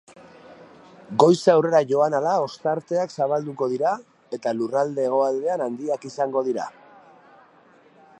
Goiza 1.23 1.51
aurrera 1.55 1.81
joan 1.91 2.15
ahala 2.19 2.31
ostarteak 2.45 3.13
zabalduko 3.17 3.67
dira 3.75 3.91
eta 4.39 4.55
lurralde 4.61 5.05
hegoaldean 5.11 5.65
handiak 5.67 6.09
izango 6.13 6.45
dira. 6.49 6.67